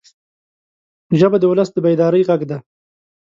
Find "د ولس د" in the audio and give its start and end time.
1.39-1.77